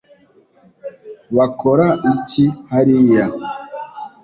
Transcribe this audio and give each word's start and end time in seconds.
bakora 1.37 1.87
iki 2.13 2.43
hariya 2.71 3.25